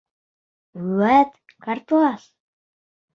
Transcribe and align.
Вәт 1.01 1.37
ҡартлас! 1.65 2.25